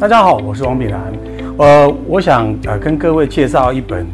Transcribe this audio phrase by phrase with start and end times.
[0.00, 1.12] 大家好，我是王炳南。
[1.56, 4.06] 呃，我想呃跟各位介绍一本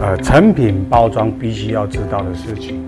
[0.00, 2.82] 呃成品包装必须要知道的事情。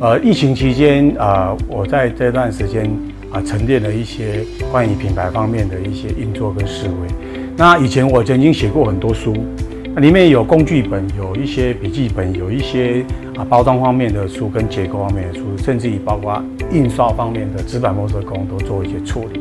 [0.00, 2.90] 呃，疫情期间呃，我在这段时间
[3.30, 6.92] 啊、沉淀了一些关于品牌方面的一些运作跟思维。
[7.56, 9.32] 那以前我曾经写过很多书，
[9.94, 13.04] 那里面有工具本，有一些笔记本，有一些
[13.36, 16.42] 啊包装方面的书跟结构方面的书，甚至于包括
[16.72, 19.40] 印刷方面的纸板模特工都做一些处理。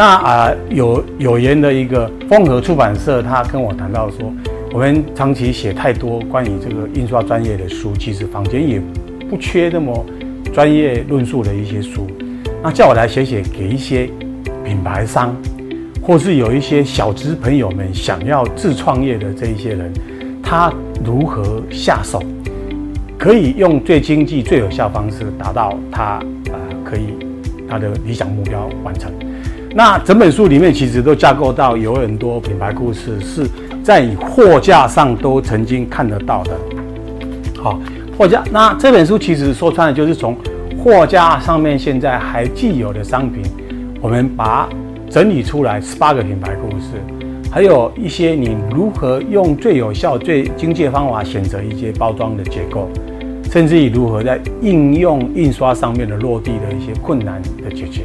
[0.00, 4.32] 那啊、有有缘的一个风和出版社，他跟我谈到说，
[4.72, 8.80] 我们长期写太多关于这个印刷专业的书，其实坊间也
[9.28, 10.06] 不缺那么
[10.54, 12.06] 专业论述的一些书，
[12.62, 14.08] 那叫我来写写给一些
[14.64, 15.36] 品牌商，
[16.00, 19.92] 或是有一些小资朋友们想要自创业的这一些人，
[20.42, 20.72] 他
[21.04, 22.22] 如何下手，
[23.18, 26.56] 可以用最经济、最有效方式达到他啊、
[26.86, 27.18] 可以
[27.68, 29.12] 他的理想目标完成。
[29.72, 33.46] 那整本书里面其实都架构到有很多品牌故事，是
[33.84, 36.58] 在货架上都曾经看得到的。
[37.62, 37.80] 好，
[38.18, 38.42] 货架。
[38.50, 40.36] 那这本书其实说穿了，就是从
[40.76, 43.44] 货架上面现在还既有的商品，
[44.00, 44.68] 我们把
[45.08, 47.00] 整理出来十八个品牌故事，
[47.48, 52.88] 还有一些你如何用最有效、最经济的方法选择一些包装的结构，
[53.52, 58.02] 甚至于如何在应用印刷上面的落地的一些困难的解决。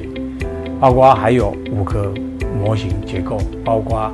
[0.80, 2.14] 包括还有五个
[2.60, 4.12] 模型结构，包括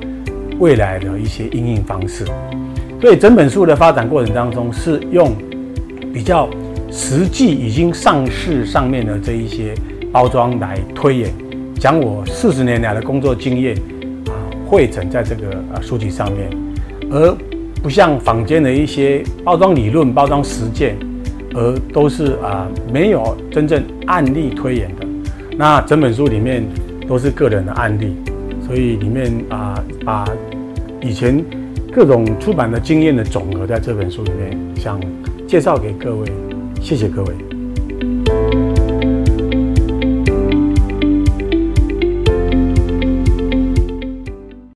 [0.60, 2.26] 未来的一些应用方式。
[3.02, 5.34] 所以整本书的发展过程当中，是用
[6.14, 6.48] 比较
[6.92, 9.74] 实际已经上市上面的这一些
[10.12, 11.34] 包装来推演，
[11.80, 13.76] 将我四十年来的工作经验
[14.28, 14.34] 啊
[14.68, 16.50] 汇整在这个呃书籍上面，
[17.10, 17.36] 而
[17.82, 20.96] 不像坊间的一些包装理论、包装实践，
[21.56, 25.08] 而都是啊没有真正案例推演的。
[25.62, 26.68] 那整本书里面
[27.08, 28.16] 都是个人的案例，
[28.66, 30.26] 所以里面啊、把
[31.00, 31.46] 以前
[31.94, 35.00] 各种出版的经验的总和，在这本书里面想
[35.48, 36.28] 介绍给各位，
[36.82, 38.71] 谢谢各位。